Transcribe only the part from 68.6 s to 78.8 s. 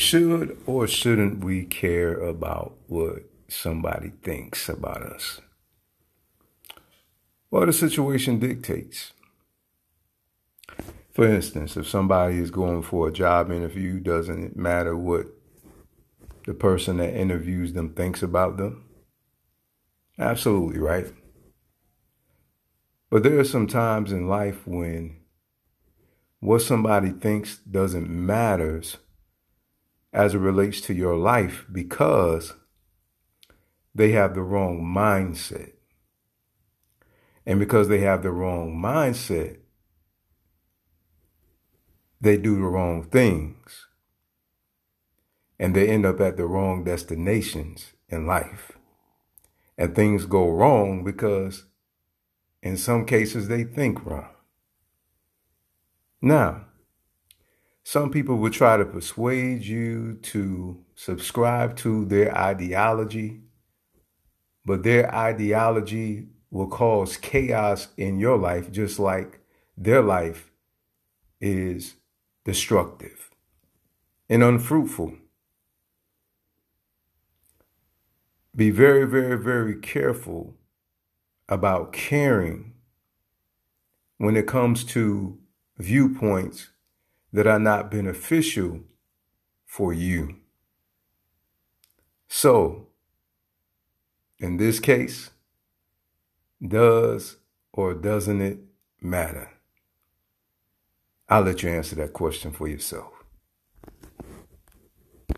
just like their life is destructive and unfruitful. Be